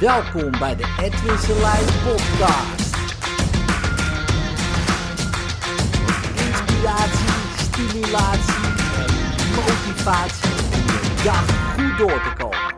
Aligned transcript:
Welkom 0.00 0.50
bij 0.50 0.76
de 0.76 0.96
Edwin 1.00 1.38
Selijn 1.38 1.84
podcast. 1.84 2.96
Inspiratie, 6.36 7.28
stimulatie 7.56 8.64
en 8.96 9.10
motivatie 9.54 10.50
om 11.28 11.46
goed 11.74 11.98
door 11.98 12.22
te 12.22 12.32
komen. 12.38 12.74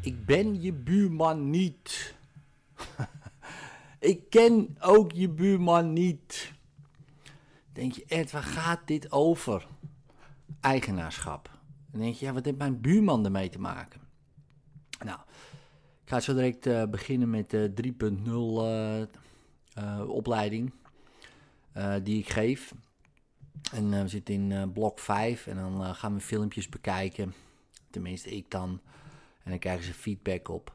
Ik 0.00 0.26
ben 0.26 0.60
je 0.62 0.72
buurman 0.72 1.50
niet. 1.50 2.14
Ik 3.98 4.30
ken 4.30 4.76
ook 4.80 5.12
je 5.12 5.28
buurman 5.28 5.92
niet. 5.92 6.52
Denk 7.72 7.92
je, 7.92 8.04
Ed, 8.08 8.30
waar 8.30 8.42
gaat 8.42 8.80
dit 8.84 9.12
over? 9.12 9.66
Eigenaarschap. 10.60 11.50
Dan 11.90 12.00
denk 12.00 12.14
je, 12.14 12.26
ja, 12.26 12.32
wat 12.32 12.44
heeft 12.44 12.58
mijn 12.58 12.80
buurman 12.80 13.24
ermee 13.24 13.48
te 13.48 13.60
maken? 13.60 14.06
Nou, 15.04 15.18
ik 16.04 16.08
ga 16.14 16.20
zo 16.20 16.34
direct 16.34 16.66
uh, 16.66 16.84
beginnen 16.84 17.30
met 17.30 17.50
de 17.50 17.72
3.0 17.82 18.28
uh, 18.28 19.00
uh, 19.78 20.08
opleiding 20.08 20.72
uh, 21.76 21.94
die 22.02 22.18
ik 22.18 22.30
geef. 22.30 22.74
En 23.72 24.02
we 24.02 24.08
zitten 24.08 24.34
in 24.34 24.72
blok 24.72 24.98
5 24.98 25.46
en 25.46 25.56
dan 25.56 25.94
gaan 25.94 26.14
we 26.14 26.20
filmpjes 26.20 26.68
bekijken. 26.68 27.34
Tenminste, 27.90 28.30
ik 28.30 28.50
dan. 28.50 28.80
En 29.42 29.50
dan 29.50 29.58
krijgen 29.58 29.84
ze 29.84 29.94
feedback 29.94 30.48
op. 30.48 30.74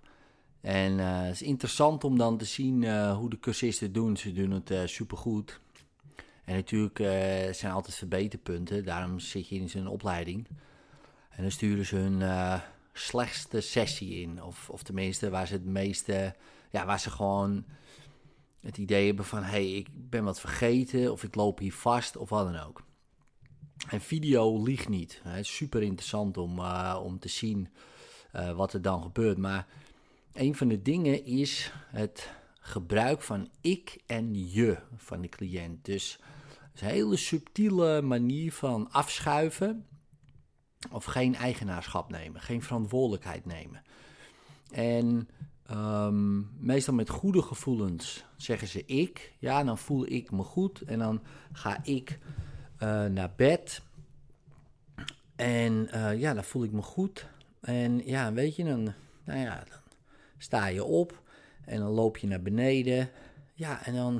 En 0.62 0.98
het 0.98 1.34
is 1.34 1.42
interessant 1.42 2.04
om 2.04 2.18
dan 2.18 2.38
te 2.38 2.46
zien 2.46 3.10
hoe 3.12 3.30
de 3.30 3.40
cursisten 3.40 3.94
doen. 3.94 4.18
Ze 4.18 4.34
doen 4.34 4.52
het 4.52 4.90
supergoed. 4.90 5.60
En 6.46 6.56
natuurlijk 6.56 6.98
zijn 7.56 7.72
er 7.72 7.78
altijd 7.78 7.96
verbeterpunten. 7.96 8.86
Daarom 8.86 9.20
zit 9.20 9.48
je 9.48 9.56
in 9.56 9.70
zo'n 9.70 9.88
opleiding. 9.88 10.48
En 11.30 11.42
dan 11.42 11.52
sturen 11.52 11.86
ze 11.86 11.96
hun 11.96 12.22
slechtste 12.94 13.62
sessie 13.62 14.22
in. 14.22 14.44
Of, 14.44 14.70
of 14.70 14.84
tenminste, 14.84 15.30
waar 15.30 15.48
ze 15.48 15.54
het 15.54 15.66
meeste, 15.66 16.36
ja, 16.70 16.86
waar 16.86 17.00
ze 17.00 17.10
gewoon 17.10 17.66
het 18.60 18.78
idee 18.78 19.06
hebben 19.06 19.26
van: 19.26 19.44
hé, 19.44 19.50
hey, 19.50 19.72
ik 19.72 19.88
ben 19.92 20.24
wat 20.24 20.40
vergeten, 20.40 21.12
of 21.12 21.24
ik 21.24 21.36
loop 21.36 21.60
hier 21.60 21.74
vast, 21.74 22.18
of 22.18 22.30
wat 22.30 22.54
dan 22.54 22.62
ook. 22.64 22.84
En 23.90 24.02
video 24.02 24.64
liegt 24.64 24.90
niet. 24.90 25.22
Het 25.24 25.46
super 25.46 25.82
interessant 25.82 26.38
om, 26.38 26.60
uh, 26.60 27.00
om 27.04 27.20
te 27.20 27.30
zien 27.30 27.68
uh, 28.36 28.56
wat 28.56 28.74
er 28.74 28.82
dan 28.82 29.02
gebeurt. 29.02 29.38
Maar 29.38 29.68
een 30.34 30.56
van 30.56 30.68
de 30.68 30.82
dingen 30.82 31.26
is 31.26 31.72
het 31.88 32.32
gebruik 32.60 33.22
van 33.22 33.50
ik 33.62 34.02
en 34.06 34.52
je 34.52 34.78
van 34.96 35.22
de 35.22 35.30
cliënt. 35.30 35.86
Dus 35.86 36.20
is 36.74 36.82
een 36.82 36.88
hele 36.88 37.18
subtiele 37.18 38.02
manier 38.02 38.54
van 38.54 38.92
afschuiven 38.92 39.86
of 40.92 41.06
geen 41.06 41.36
eigenaarschap 41.36 42.10
nemen, 42.10 42.42
geen 42.42 42.62
verantwoordelijkheid 42.62 43.46
nemen. 43.46 43.82
En 44.72 45.30
um, 45.72 46.50
meestal 46.58 46.94
met 46.94 47.10
goede 47.10 47.42
gevoelens 47.42 48.26
zeggen 48.38 48.68
ze 48.68 48.86
ik. 48.86 49.34
Ja, 49.40 49.64
dan 49.64 49.78
voel 49.78 50.06
ik 50.12 50.32
me 50.32 50.44
goed 50.44 50.82
en 50.82 51.00
dan 51.00 51.22
ga 51.52 51.84
ik 51.84 52.20
uh, 52.80 53.06
naar 53.06 53.32
bed. 53.36 53.82
En 55.36 55.90
uh, 55.94 56.20
ja, 56.20 56.34
dan 56.34 56.44
voel 56.44 56.64
ik 56.64 56.72
me 56.72 56.82
goed. 56.82 57.28
En 57.62 58.06
ja, 58.06 58.34
weet 58.34 58.56
je, 58.56 58.64
dan, 58.64 58.94
nou 59.24 59.40
ja, 59.40 59.56
dan 59.56 59.80
sta 60.38 60.66
je 60.66 60.84
op 60.84 61.22
en 61.66 61.80
dan 61.80 61.90
loop 61.90 62.18
je 62.18 62.28
naar 62.28 62.42
beneden. 62.42 63.10
Ja, 63.54 63.86
en 63.86 63.94
dan, 63.94 64.16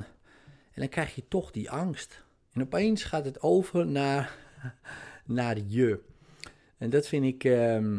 en 0.72 0.80
dan 0.80 0.88
krijg 0.88 1.14
je 1.14 1.28
toch 1.28 1.50
die 1.50 1.70
angst. 1.70 2.22
En 2.52 2.62
opeens 2.62 3.04
gaat 3.04 3.24
het 3.24 3.42
over 3.42 3.86
naar, 3.86 4.36
naar 5.24 5.58
je. 5.66 6.00
En 6.78 6.90
dat 6.90 7.06
vind 7.06 7.24
ik 7.24 7.44
uh, 7.44 7.98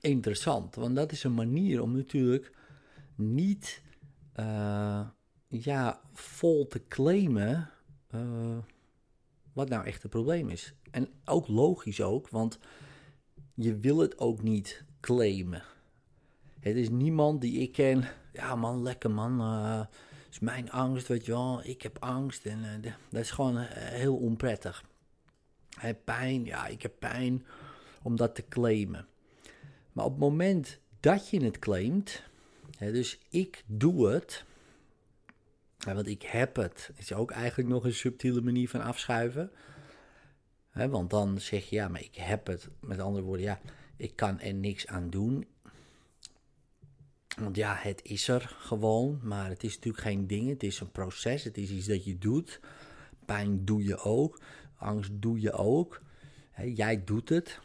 interessant, 0.00 0.74
want 0.74 0.96
dat 0.96 1.12
is 1.12 1.24
een 1.24 1.34
manier 1.34 1.82
om 1.82 1.96
natuurlijk 1.96 2.52
niet 3.14 3.82
uh, 4.36 5.06
ja, 5.48 6.00
vol 6.12 6.66
te 6.66 6.86
claimen 6.88 7.70
uh, 8.14 8.58
wat 9.52 9.68
nou 9.68 9.84
echt 9.84 10.02
het 10.02 10.10
probleem 10.10 10.48
is. 10.48 10.74
En 10.90 11.08
ook 11.24 11.48
logisch 11.48 12.00
ook, 12.00 12.28
want 12.28 12.58
je 13.54 13.76
wil 13.76 13.98
het 13.98 14.18
ook 14.18 14.42
niet 14.42 14.84
claimen. 15.00 15.62
Het 16.60 16.76
is 16.76 16.88
niemand 16.88 17.40
die 17.40 17.60
ik 17.60 17.72
ken, 17.72 18.04
ja 18.32 18.56
man, 18.56 18.82
lekker 18.82 19.10
man, 19.10 19.40
uh, 19.40 19.80
is 20.30 20.38
mijn 20.38 20.70
angst, 20.70 21.08
weet 21.08 21.26
je 21.26 21.32
wel, 21.32 21.60
ik 21.64 21.82
heb 21.82 21.96
angst 21.98 22.46
en 22.46 22.82
dat 23.10 23.20
is 23.20 23.30
gewoon 23.30 23.56
heel 23.72 24.16
onprettig. 24.16 24.84
Hij 25.78 25.94
pijn, 25.94 26.44
ja, 26.44 26.66
ik 26.66 26.82
heb 26.82 26.92
pijn 26.98 27.46
om 28.02 28.16
dat 28.16 28.34
te 28.34 28.44
claimen. 28.48 29.06
Maar 29.92 30.04
op 30.04 30.10
het 30.10 30.20
moment 30.20 30.78
dat 31.00 31.28
je 31.28 31.44
het 31.44 31.58
claimt, 31.58 32.22
hè, 32.76 32.92
dus 32.92 33.18
ik 33.28 33.64
doe 33.66 34.08
het, 34.08 34.44
want 35.78 36.06
ik 36.06 36.22
heb 36.22 36.56
het, 36.56 36.90
is 36.96 37.12
ook 37.12 37.30
eigenlijk 37.30 37.68
nog 37.68 37.84
een 37.84 37.94
subtiele 37.94 38.40
manier 38.40 38.68
van 38.68 38.80
afschuiven. 38.80 39.50
Hè, 40.70 40.88
want 40.88 41.10
dan 41.10 41.40
zeg 41.40 41.68
je 41.68 41.76
ja, 41.76 41.88
maar 41.88 42.00
ik 42.00 42.14
heb 42.14 42.46
het. 42.46 42.68
Met 42.80 43.00
andere 43.00 43.24
woorden, 43.24 43.44
ja, 43.44 43.60
ik 43.96 44.16
kan 44.16 44.40
er 44.40 44.54
niks 44.54 44.86
aan 44.86 45.10
doen. 45.10 45.46
Want 47.38 47.56
ja, 47.56 47.76
het 47.78 48.02
is 48.02 48.28
er 48.28 48.56
gewoon, 48.58 49.20
maar 49.22 49.48
het 49.48 49.62
is 49.62 49.74
natuurlijk 49.74 50.04
geen 50.04 50.26
ding. 50.26 50.48
Het 50.48 50.62
is 50.62 50.80
een 50.80 50.90
proces, 50.90 51.44
het 51.44 51.56
is 51.56 51.70
iets 51.70 51.86
dat 51.86 52.04
je 52.04 52.18
doet. 52.18 52.60
Pijn 53.24 53.64
doe 53.64 53.84
je 53.84 53.96
ook, 53.96 54.40
angst 54.76 55.10
doe 55.12 55.40
je 55.40 55.52
ook. 55.52 56.02
jij 56.64 57.04
doet 57.04 57.28
het 57.28 57.60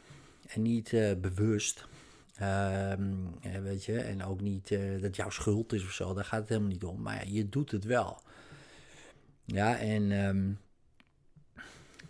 en 0.48 0.62
niet 0.62 0.92
uh, 0.92 1.14
bewust. 1.16 1.88
Uh, 2.42 2.94
weet 3.62 3.86
je, 3.86 4.00
en 4.00 4.24
ook 4.24 4.42
niet 4.42 4.72
uh, 4.72 5.02
dat 5.02 5.16
jouw 5.16 5.30
schuld 5.30 5.74
is 5.74 5.84
of 5.84 5.92
zo, 5.92 6.14
daar 6.14 6.26
gaat 6.26 6.40
het 6.40 6.50
helemaal 6.50 6.70
niet 6.70 6.84
om. 6.84 7.02
Maar 7.02 7.16
ja, 7.16 7.32
je 7.34 7.50
doet 7.50 7.72
het 7.72 7.84
wel. 7.84 8.22
Ja, 9.46 9.78
en, 9.78 10.12
um, 10.12 10.60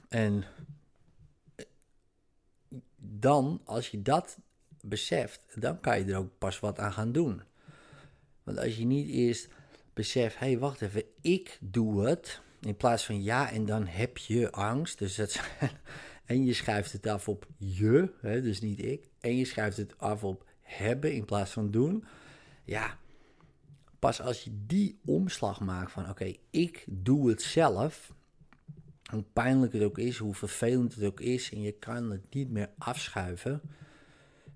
en 0.09 0.43
dan, 2.97 3.61
als 3.63 3.89
je 3.89 4.01
dat 4.01 4.37
beseft, 4.81 5.41
dan 5.55 5.79
kan 5.79 5.99
je 5.99 6.05
er 6.05 6.17
ook 6.17 6.37
pas 6.37 6.59
wat 6.59 6.79
aan 6.79 6.93
gaan 6.93 7.11
doen. 7.11 7.41
Want 8.43 8.59
als 8.59 8.77
je 8.77 8.85
niet 8.85 9.09
eerst 9.09 9.47
beseft, 9.93 10.39
hé, 10.39 10.45
hey, 10.45 10.59
wacht 10.59 10.81
even, 10.81 11.03
ik 11.21 11.57
doe 11.61 12.05
het, 12.05 12.41
in 12.61 12.77
plaats 12.77 13.05
van 13.05 13.23
ja, 13.23 13.51
en 13.51 13.65
dan 13.65 13.87
heb 13.87 14.17
je 14.17 14.51
angst. 14.51 14.97
Dus 14.97 15.15
dat 15.15 15.39
en 16.25 16.45
je 16.45 16.53
schuift 16.53 16.91
het 16.91 17.07
af 17.07 17.27
op 17.29 17.47
je, 17.57 18.11
hè, 18.21 18.41
dus 18.41 18.61
niet 18.61 18.83
ik. 18.83 19.09
En 19.19 19.37
je 19.37 19.45
schuift 19.45 19.77
het 19.77 19.97
af 19.97 20.23
op 20.23 20.45
hebben 20.61 21.13
in 21.13 21.25
plaats 21.25 21.51
van 21.51 21.71
doen. 21.71 22.03
Ja, 22.63 22.97
pas 23.99 24.21
als 24.21 24.43
je 24.43 24.51
die 24.65 24.99
omslag 25.05 25.59
maakt 25.59 25.91
van 25.91 26.09
oké, 26.09 26.33
ik 26.49 26.85
doe 26.87 27.29
het 27.29 27.41
zelf. 27.41 28.13
Hoe 29.11 29.23
pijnlijk 29.33 29.73
het 29.73 29.83
ook 29.83 29.97
is, 29.97 30.17
hoe 30.17 30.35
vervelend 30.35 30.95
het 30.95 31.03
ook 31.03 31.19
is. 31.19 31.51
En 31.51 31.61
je 31.61 31.71
kan 31.71 32.11
het 32.11 32.33
niet 32.33 32.49
meer 32.49 32.69
afschuiven. 32.77 33.61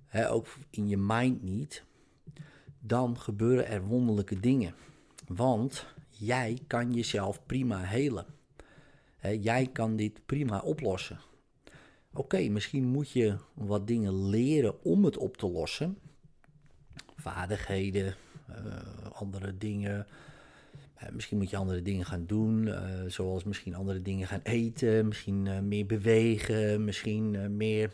Hè, 0.05 0.31
ook 0.31 0.47
in 0.69 0.87
je 0.87 0.97
mind 0.97 1.43
niet. 1.43 1.83
Dan 2.79 3.19
gebeuren 3.19 3.67
er 3.67 3.83
wonderlijke 3.83 4.39
dingen. 4.39 4.73
Want 5.27 5.85
jij 6.09 6.59
kan 6.67 6.93
jezelf 6.93 7.45
prima 7.45 7.81
helen. 7.81 8.25
Jij 9.39 9.69
kan 9.73 9.95
dit 9.95 10.25
prima 10.25 10.59
oplossen. 10.59 11.19
Oké, 12.13 12.49
misschien 12.49 12.83
moet 12.83 13.11
je 13.11 13.35
wat 13.53 13.87
dingen 13.87 14.29
leren 14.29 14.83
om 14.83 15.05
het 15.05 15.17
op 15.17 15.37
te 15.37 15.49
lossen. 15.49 15.97
Vaardigheden, 17.15 18.15
uh, 18.49 18.55
andere 19.11 19.57
dingen. 19.57 20.07
Uh, 21.03 21.09
misschien 21.09 21.37
moet 21.37 21.49
je 21.49 21.57
andere 21.57 21.81
dingen 21.81 22.05
gaan 22.05 22.25
doen, 22.25 22.67
uh, 22.67 23.03
zoals 23.07 23.43
misschien 23.43 23.75
andere 23.75 24.01
dingen 24.01 24.27
gaan 24.27 24.41
eten, 24.43 25.07
misschien 25.07 25.67
meer 25.67 25.85
bewegen, 25.85 26.83
misschien 26.83 27.57
meer 27.57 27.91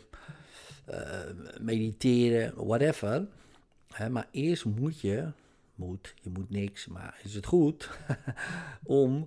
mediteren, 1.60 2.66
whatever. 2.66 3.26
maar 4.10 4.28
eerst 4.30 4.64
moet 4.64 5.00
je, 5.00 5.32
moet, 5.74 6.14
je 6.22 6.30
moet 6.30 6.50
niks, 6.50 6.86
maar 6.86 7.20
is 7.22 7.34
het 7.34 7.46
goed 7.46 7.90
om 8.82 9.26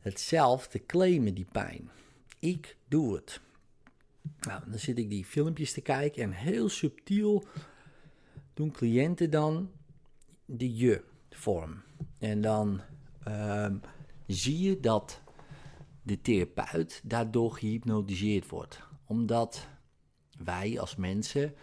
het 0.00 0.20
zelf 0.20 0.68
te 0.68 0.86
claimen, 0.86 1.34
die 1.34 1.46
pijn. 1.52 1.90
Ik 2.38 2.76
doe 2.88 3.14
het. 3.14 3.40
Nou, 4.40 4.62
dan 4.66 4.78
zit 4.78 4.98
ik 4.98 5.08
die 5.08 5.24
filmpjes 5.24 5.72
te 5.72 5.80
kijken 5.80 6.22
en 6.22 6.30
heel 6.30 6.68
subtiel 6.68 7.44
doen 8.54 8.70
cliënten 8.70 9.30
dan 9.30 9.70
de 10.44 10.74
je-vorm. 10.74 11.82
En 12.18 12.40
dan 12.40 12.80
um, 13.28 13.80
zie 14.26 14.58
je 14.58 14.80
dat 14.80 15.20
de 16.02 16.20
therapeut 16.20 17.00
daardoor 17.04 17.52
gehypnotiseerd 17.52 18.48
wordt. 18.48 18.80
Omdat 19.04 19.66
wij 20.38 20.80
als 20.80 20.96
mensen 20.96 21.54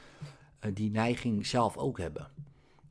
uh, 0.65 0.75
die 0.75 0.91
neiging 0.91 1.45
zelf 1.45 1.77
ook 1.77 1.97
hebben 1.97 2.31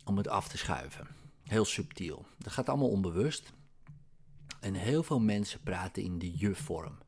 om 0.05 0.17
het 0.17 0.29
af 0.29 0.49
te 0.49 0.59
schuiven. 0.59 1.07
Heel 1.43 1.65
subtiel. 1.65 2.27
Dat 2.39 2.53
gaat 2.53 2.69
allemaal 2.69 2.91
onbewust. 2.91 3.53
En 4.61 4.75
heel 4.75 5.03
veel 5.03 5.21
mensen 5.21 5.61
praten 5.61 6.03
in 6.03 6.19
de 6.19 6.39
je-vorm. 6.39 6.99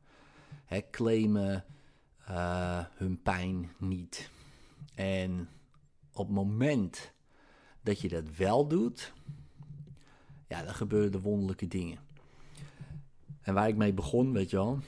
Claimen 0.91 1.65
uh, 2.29 2.85
hun 2.93 3.21
pijn 3.21 3.71
niet. 3.77 4.29
En 4.95 5.49
op 6.13 6.25
het 6.25 6.35
moment 6.35 7.13
dat 7.81 8.01
je 8.01 8.09
dat 8.09 8.35
wel 8.35 8.67
doet, 8.67 9.13
ja, 10.47 10.63
dan 10.63 10.73
gebeuren 10.73 11.11
de 11.11 11.21
wonderlijke 11.21 11.67
dingen. 11.67 11.97
En 13.41 13.53
waar 13.53 13.67
ik 13.67 13.75
mee 13.75 13.93
begon, 13.93 14.33
weet 14.33 14.49
je 14.49 14.55
wel. 14.55 14.79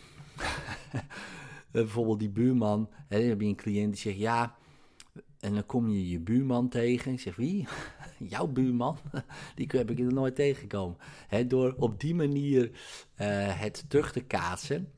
Bijvoorbeeld 1.72 2.20
die 2.20 2.30
buurman, 2.30 2.90
hè, 3.08 3.20
dan 3.20 3.28
heb 3.30 3.42
je 3.42 3.48
een 3.48 3.56
cliënt 3.56 3.92
die 3.94 4.02
zegt 4.02 4.18
ja. 4.18 4.56
En 5.40 5.54
dan 5.54 5.66
kom 5.66 5.90
je 5.90 6.10
je 6.10 6.20
buurman 6.20 6.70
tegen. 6.70 7.12
Ik 7.12 7.20
zeg 7.20 7.36
wie? 7.36 7.68
Jouw 8.34 8.48
buurman? 8.48 8.98
Die 9.56 9.68
heb 9.72 9.92
ik 9.92 10.00
er 10.00 10.14
nooit 10.14 10.36
tegengekomen. 10.36 10.98
Hè, 11.28 11.48
door 11.48 11.76
op 11.78 12.00
die 12.00 12.16
manier 12.16 12.64
uh, 12.72 13.60
het 13.60 13.86
terug 13.88 14.12
te 14.12 14.22
kaatsen, 14.22 14.92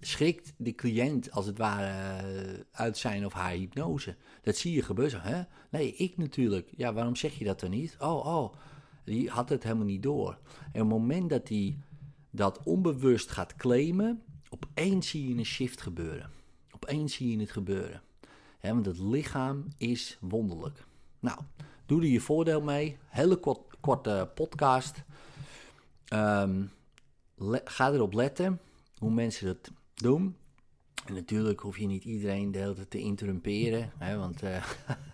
schrikt 0.00 0.52
de 0.56 0.74
cliënt 0.74 1.30
als 1.30 1.46
het 1.46 1.58
ware 1.58 2.22
uh, 2.22 2.60
uit 2.72 2.98
zijn 2.98 3.26
of 3.26 3.32
haar 3.32 3.52
hypnose. 3.52 4.16
Dat 4.42 4.56
zie 4.56 4.72
je 4.72 4.82
gebeuren. 4.82 5.22
Hè? 5.22 5.42
Nee, 5.70 5.94
ik 5.94 6.16
natuurlijk. 6.16 6.68
Ja, 6.76 6.92
waarom 6.92 7.16
zeg 7.16 7.38
je 7.38 7.44
dat 7.44 7.60
dan 7.60 7.70
niet? 7.70 7.96
Oh, 7.98 8.26
oh. 8.26 8.54
Die 9.04 9.30
had 9.30 9.48
het 9.48 9.62
helemaal 9.62 9.84
niet 9.84 10.02
door. 10.02 10.38
En 10.72 10.82
op 10.82 10.88
het 10.88 10.98
moment 10.98 11.30
dat 11.30 11.48
hij 11.48 11.78
dat 12.30 12.62
onbewust 12.62 13.30
gaat 13.30 13.56
claimen, 13.56 14.22
opeens 14.48 15.08
zie 15.08 15.28
je 15.28 15.34
een 15.34 15.44
shift 15.44 15.80
gebeuren. 15.80 16.30
Opeens 16.70 17.14
zie 17.14 17.30
je 17.30 17.40
het 17.40 17.50
gebeuren. 17.50 18.02
Want 18.60 18.86
het 18.86 18.98
lichaam 18.98 19.64
is 19.76 20.18
wonderlijk. 20.20 20.84
Nou, 21.20 21.38
doe 21.86 22.00
er 22.00 22.06
je 22.06 22.20
voordeel 22.20 22.60
mee. 22.60 22.96
Hele 23.06 23.36
kort, 23.36 23.76
korte 23.80 24.30
podcast. 24.34 25.02
Um, 26.12 26.70
ga 27.64 27.92
erop 27.92 28.12
letten 28.12 28.60
hoe 28.98 29.10
mensen 29.10 29.46
dat 29.46 29.70
doen. 29.98 30.36
En 31.06 31.14
natuurlijk 31.14 31.60
hoef 31.60 31.78
je 31.78 31.86
niet 31.86 32.04
iedereen 32.04 32.52
de 32.52 32.58
hele 32.58 32.74
tijd 32.74 32.90
te 32.90 32.98
interrumperen, 32.98 33.92
hè, 33.98 34.16
want 34.16 34.42
uh, 34.42 34.64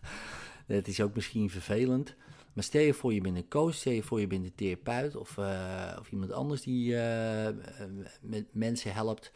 dat 0.67 0.87
is 0.87 1.01
ook 1.01 1.15
misschien 1.15 1.51
vervelend. 1.51 2.15
Maar 2.53 2.65
stel 2.65 2.81
je 2.81 2.95
voor 2.95 3.15
je 3.15 3.21
bent 3.21 3.37
een 3.37 3.49
coach, 3.49 3.75
stel 3.75 3.93
je 3.93 4.03
voor 4.03 4.21
je 4.21 4.27
bent 4.27 4.45
een 4.45 4.55
therapeut 4.55 5.17
of, 5.17 5.37
uh, 5.37 5.97
of 5.99 6.11
iemand 6.11 6.33
anders 6.33 6.63
die 6.63 6.93
uh, 6.93 7.49
met 8.21 8.47
mensen 8.53 8.93
helpt. 8.93 9.33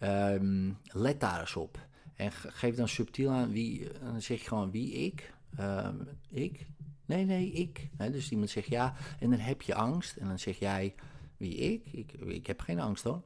Um, 0.00 0.78
let 0.84 1.20
daar 1.20 1.40
eens 1.40 1.56
op. 1.56 1.86
En 2.14 2.32
geef 2.32 2.74
dan 2.74 2.88
subtiel 2.88 3.30
aan 3.30 3.50
wie, 3.50 3.88
dan 4.00 4.22
zeg 4.22 4.40
je 4.40 4.48
gewoon 4.48 4.70
wie 4.70 4.92
ik. 4.92 5.34
Um, 5.60 6.08
ik? 6.30 6.66
Nee, 7.06 7.24
nee, 7.24 7.50
ik. 7.50 7.88
Dus 8.10 8.30
iemand 8.30 8.50
zegt 8.50 8.68
ja, 8.68 8.94
en 9.20 9.30
dan 9.30 9.38
heb 9.38 9.62
je 9.62 9.74
angst. 9.74 10.16
En 10.16 10.26
dan 10.26 10.38
zeg 10.38 10.58
jij 10.58 10.94
wie 11.36 11.54
ik? 11.54 11.92
Ik, 11.92 12.12
ik 12.12 12.46
heb 12.46 12.60
geen 12.60 12.80
angst 12.80 13.04
hoor. 13.04 13.22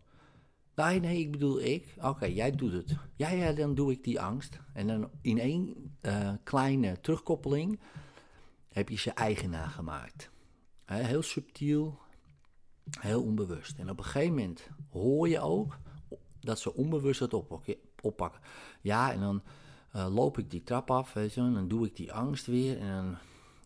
Nee, 0.74 1.00
nee, 1.00 1.18
ik 1.18 1.30
bedoel 1.30 1.60
ik. 1.60 1.94
Oké, 2.02 2.24
jij 2.24 2.50
doet 2.50 2.72
het. 2.72 2.96
Ja, 3.16 3.28
ja, 3.30 3.52
dan 3.52 3.74
doe 3.74 3.92
ik 3.92 4.04
die 4.04 4.20
angst. 4.20 4.58
En 4.72 4.86
dan 4.86 5.10
in 5.20 5.38
één 5.38 5.94
uh, 6.02 6.32
kleine 6.42 7.00
terugkoppeling 7.00 7.80
heb 8.72 8.88
je 8.88 8.96
ze 8.96 9.10
eigenaar 9.10 9.68
gemaakt. 9.68 10.30
heel 10.84 11.22
subtiel, 11.22 11.98
heel 12.98 13.22
onbewust. 13.22 13.78
En 13.78 13.90
op 13.90 13.98
een 13.98 14.04
gegeven 14.04 14.34
moment 14.34 14.68
hoor 14.90 15.28
je 15.28 15.40
ook 15.40 15.78
dat 16.40 16.58
ze 16.58 16.74
onbewust 16.74 17.20
het 17.20 17.34
oppakken. 18.02 18.40
Ja, 18.80 19.12
en 19.12 19.20
dan 19.20 19.42
uh, 19.96 20.14
loop 20.14 20.38
ik 20.38 20.50
die 20.50 20.62
trap 20.62 20.90
af, 20.90 21.12
weet 21.12 21.34
je, 21.34 21.40
en 21.40 21.54
dan 21.54 21.68
doe 21.68 21.86
ik 21.86 21.96
die 21.96 22.12
angst 22.12 22.46
weer. 22.46 22.78
En 22.78 22.88
dan, 22.88 23.16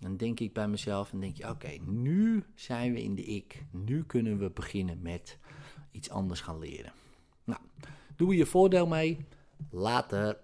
dan 0.00 0.16
denk 0.16 0.40
ik 0.40 0.52
bij 0.52 0.68
mezelf 0.68 1.12
en 1.12 1.20
denk 1.20 1.36
je, 1.36 1.48
oké, 1.48 1.78
nu 1.86 2.44
zijn 2.54 2.92
we 2.92 3.02
in 3.02 3.14
de 3.14 3.24
ik. 3.24 3.64
Nu 3.70 4.04
kunnen 4.04 4.38
we 4.38 4.50
beginnen 4.50 5.02
met 5.02 5.38
iets 5.94 6.10
anders 6.10 6.40
gaan 6.40 6.58
leren. 6.58 6.92
Nou, 7.44 7.60
doe 8.16 8.36
je 8.36 8.46
voordeel 8.46 8.86
mee. 8.86 9.26
Later. 9.70 10.38